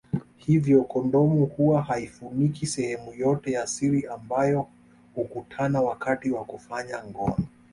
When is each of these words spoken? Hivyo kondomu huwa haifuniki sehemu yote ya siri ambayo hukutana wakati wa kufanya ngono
Hivyo 0.37 0.83
kondomu 0.83 1.45
huwa 1.45 1.81
haifuniki 1.81 2.65
sehemu 2.67 3.13
yote 3.13 3.51
ya 3.51 3.67
siri 3.67 4.05
ambayo 4.07 4.67
hukutana 5.15 5.81
wakati 5.81 6.31
wa 6.31 6.45
kufanya 6.45 7.03
ngono 7.03 7.37